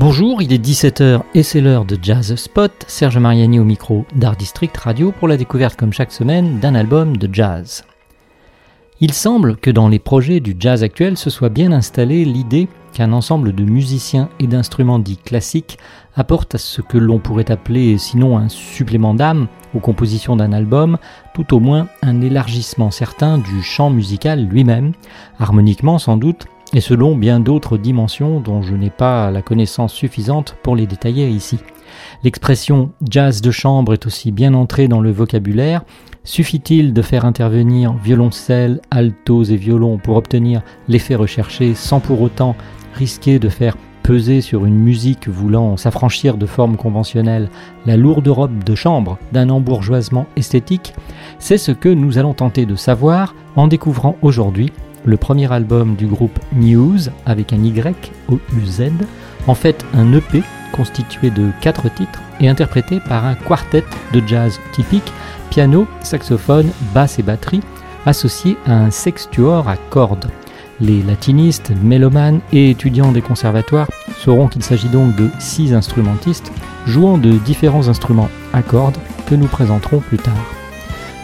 [0.00, 2.72] Bonjour, il est 17h et c'est l'heure de Jazz Spot.
[2.88, 7.16] Serge Mariani au micro d'Art District Radio pour la découverte comme chaque semaine d'un album
[7.16, 7.84] de jazz.
[8.98, 13.12] Il semble que dans les projets du jazz actuel se soit bien installé l'idée qu'un
[13.12, 15.78] ensemble de musiciens et d'instruments dits classiques
[16.16, 20.98] apporte à ce que l'on pourrait appeler sinon un supplément d'âme aux compositions d'un album,
[21.34, 24.92] tout au moins un élargissement certain du champ musical lui-même,
[25.38, 30.56] harmoniquement sans doute, et selon bien d'autres dimensions dont je n'ai pas la connaissance suffisante
[30.62, 31.58] pour les détailler ici.
[32.24, 35.84] L'expression jazz de chambre est aussi bien entrée dans le vocabulaire.
[36.24, 42.56] Suffit-il de faire intervenir violoncelle, altos et violons pour obtenir l'effet recherché sans pour autant
[42.94, 47.48] risquer de faire peser sur une musique voulant s'affranchir de formes conventionnelles
[47.86, 50.92] la lourde robe de chambre d'un embourgeoisement esthétique,
[51.38, 54.70] c'est ce que nous allons tenter de savoir en découvrant aujourd'hui
[55.04, 58.90] le premier album du groupe News avec un Y o U Z,
[59.46, 64.58] en fait un EP constitué de quatre titres et interprété par un quartet de jazz
[64.72, 65.12] typique,
[65.50, 67.60] piano, saxophone, basse et batterie,
[68.06, 70.26] associé à un sextuor à cordes.
[70.80, 73.88] Les latinistes, mélomanes et étudiants des conservatoires
[74.18, 76.50] sauront qu'il s'agit donc de six instrumentistes
[76.86, 80.63] jouant de différents instruments à cordes que nous présenterons plus tard.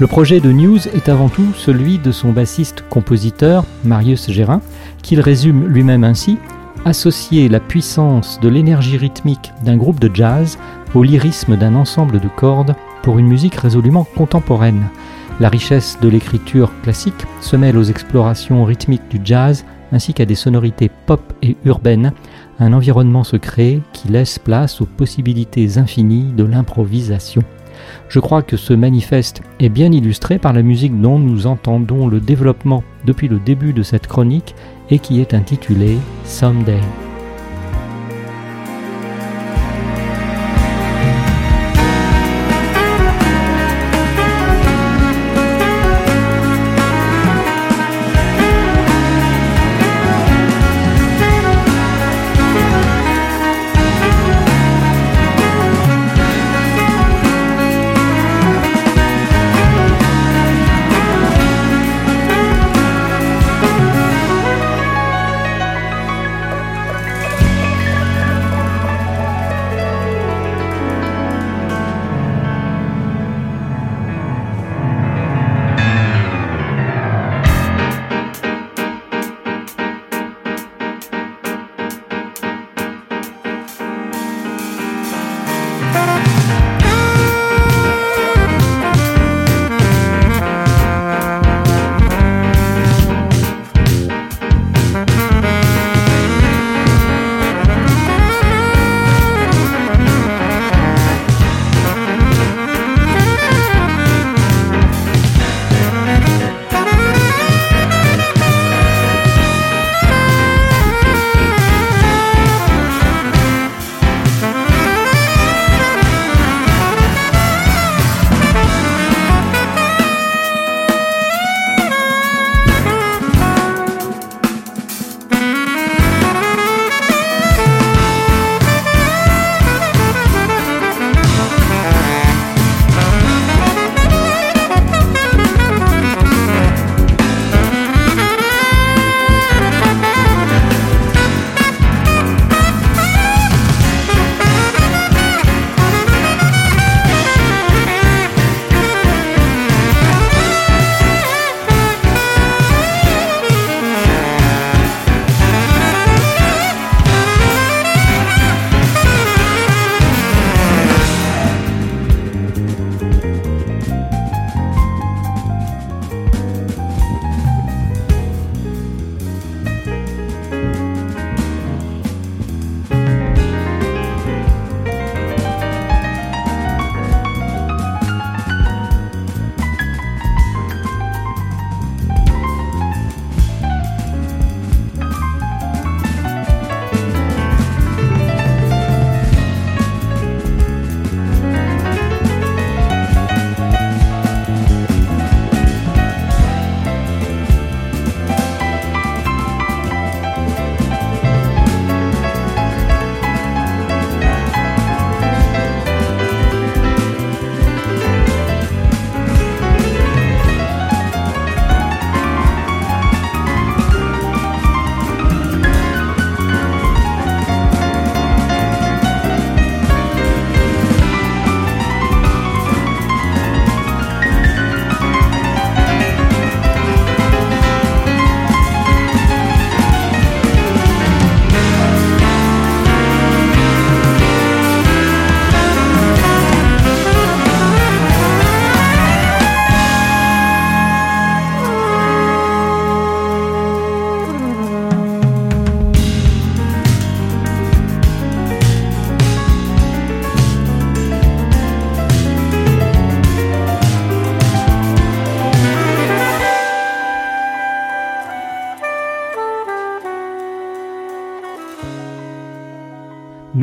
[0.00, 4.62] Le projet de News est avant tout celui de son bassiste-compositeur Marius Gérin,
[5.02, 6.38] qu'il résume lui-même ainsi
[6.86, 10.56] associer la puissance de l'énergie rythmique d'un groupe de jazz
[10.94, 14.84] au lyrisme d'un ensemble de cordes pour une musique résolument contemporaine.
[15.38, 20.34] La richesse de l'écriture classique se mêle aux explorations rythmiques du jazz ainsi qu'à des
[20.34, 22.14] sonorités pop et urbaines,
[22.58, 27.42] un environnement se crée qui laisse place aux possibilités infinies de l'improvisation.
[28.08, 32.20] Je crois que ce manifeste est bien illustré par la musique dont nous entendons le
[32.20, 34.54] développement depuis le début de cette chronique
[34.90, 36.80] et qui est intitulée Someday.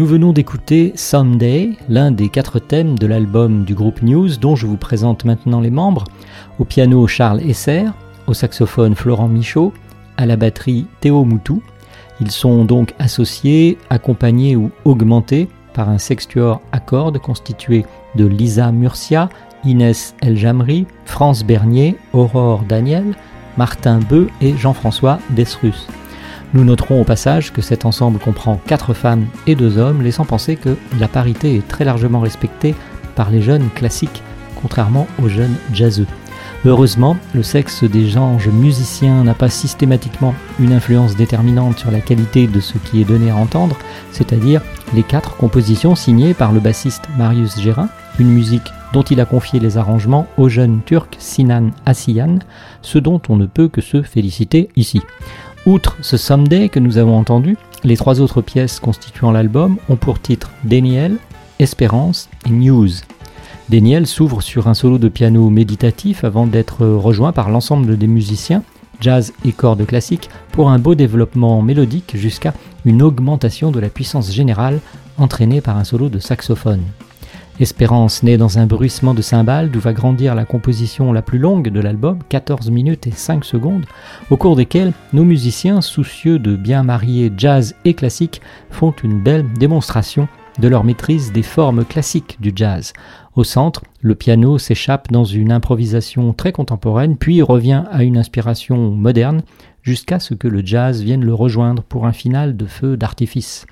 [0.08, 4.78] Venons d'écouter Someday, l'un des quatre thèmes de l'album du groupe News dont je vous
[4.78, 6.06] présente maintenant les membres.
[6.60, 7.84] Au piano Charles Esser,
[8.26, 9.74] au saxophone Florent Michaud,
[10.16, 11.62] à la batterie Théo Moutou.
[12.22, 18.72] Ils sont donc associés, accompagnés ou augmentés par un sextuor à cordes constitué de Lisa
[18.72, 19.28] Murcia,
[19.66, 23.14] Inès Eljamri, France Bernier, Aurore Daniel,
[23.58, 25.86] Martin Beu et Jean-François Desrus.
[26.54, 30.56] Nous noterons au passage que cet ensemble comprend 4 femmes et 2 hommes, laissant penser
[30.56, 32.74] que la parité est très largement respectée
[33.16, 34.24] par les jeunes classiques,
[34.62, 36.08] contrairement aux jeunes jazzeux.
[36.66, 42.48] Heureusement, le sexe des anges musiciens n'a pas systématiquement une influence déterminante sur la qualité
[42.48, 43.78] de ce qui est donné à entendre,
[44.12, 44.62] c'est-à-dire
[44.96, 47.90] les quatre compositions signées par le bassiste Marius Gérin,
[48.20, 52.40] une musique dont il a confié les arrangements au jeune turc Sinan Asiyan,
[52.82, 55.02] ce dont on ne peut que se féliciter ici.
[55.68, 60.22] Outre ce Someday que nous avons entendu, les trois autres pièces constituant l'album ont pour
[60.22, 61.18] titre Daniel,
[61.60, 62.88] Espérance et News.
[63.68, 68.64] Daniel s'ouvre sur un solo de piano méditatif avant d'être rejoint par l'ensemble des musiciens,
[69.02, 72.54] jazz et cordes classiques, pour un beau développement mélodique jusqu'à
[72.86, 74.80] une augmentation de la puissance générale
[75.18, 76.84] entraînée par un solo de saxophone.
[77.60, 81.70] Espérance naît dans un bruissement de cymbales d'où va grandir la composition la plus longue
[81.70, 83.86] de l'album, 14 minutes et 5 secondes,
[84.30, 89.52] au cours desquelles nos musiciens, soucieux de bien marier jazz et classique, font une belle
[89.54, 90.28] démonstration
[90.60, 92.94] de leur maîtrise des formes classiques du jazz.
[93.36, 98.92] Au centre, le piano s'échappe dans une improvisation très contemporaine, puis revient à une inspiration
[98.92, 99.42] moderne,
[99.82, 103.66] jusqu'à ce que le jazz vienne le rejoindre pour un final de feu d'artifice.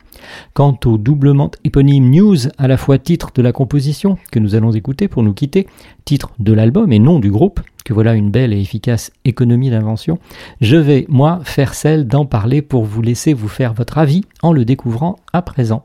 [0.54, 4.72] Quant au doublement éponyme News, à la fois titre de la composition que nous allons
[4.72, 5.68] écouter pour nous quitter,
[6.06, 10.18] titre de l'album et non du groupe, que voilà une belle et efficace économie d'invention,
[10.62, 14.52] je vais, moi, faire celle d'en parler pour vous laisser vous faire votre avis en
[14.52, 15.84] le découvrant à présent.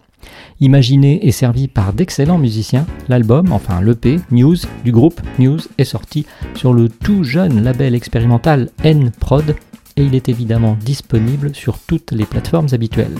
[0.60, 6.26] Imaginé et servi par d'excellents musiciens, l'album, enfin l'EP News du groupe News est sorti
[6.54, 9.56] sur le tout jeune label expérimental N-Prod
[10.02, 13.16] il est évidemment disponible sur toutes les plateformes habituelles.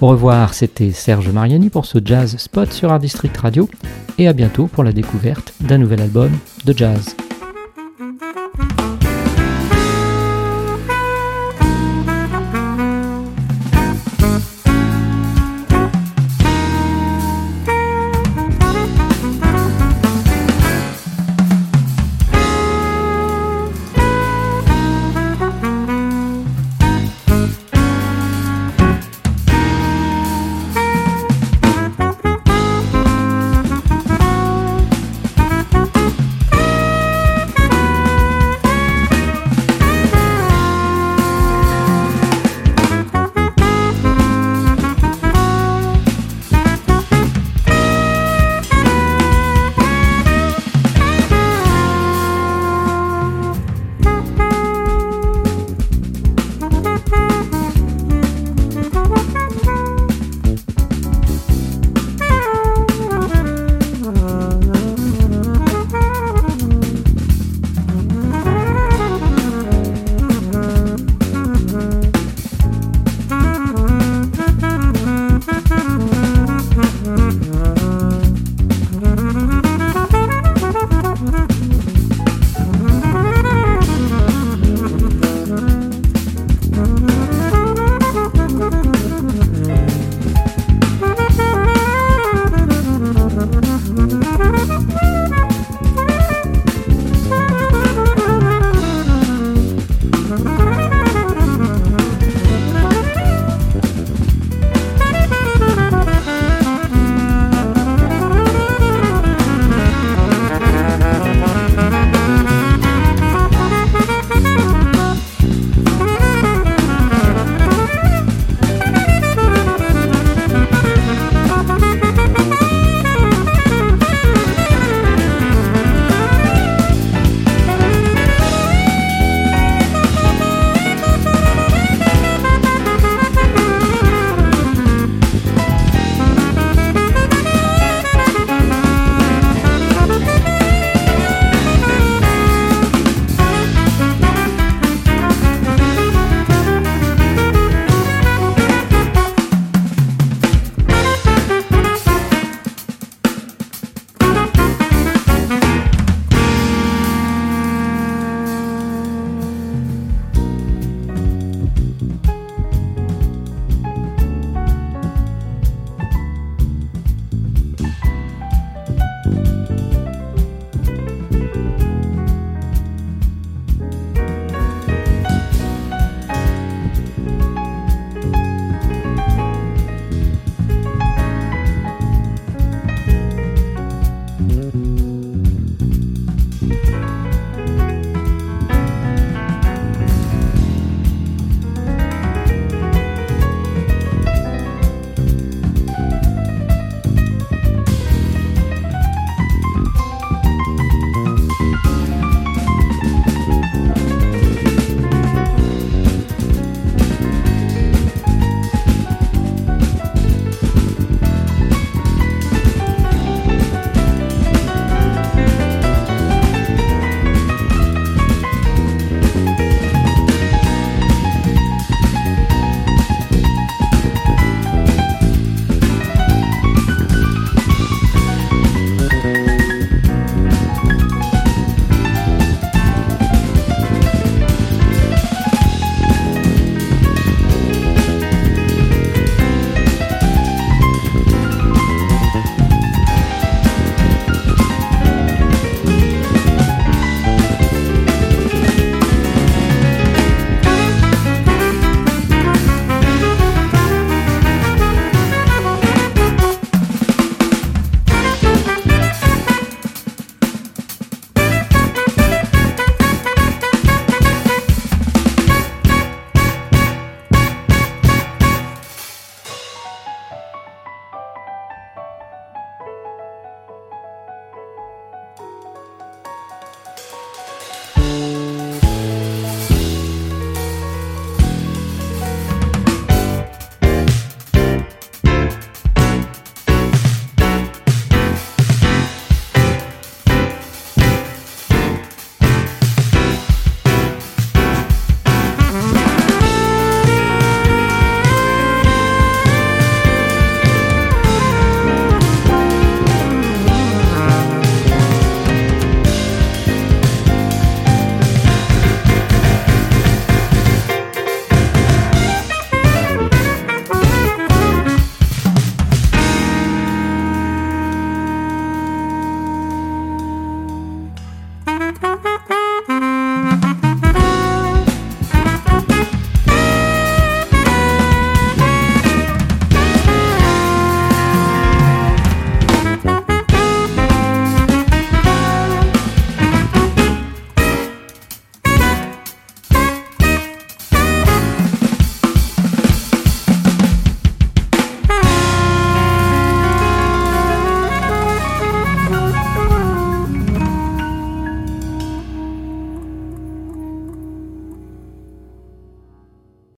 [0.00, 3.68] Au revoir, c'était Serge Mariani pour ce Jazz Spot sur Art District Radio
[4.18, 6.30] et à bientôt pour la découverte d'un nouvel album
[6.64, 7.16] de jazz.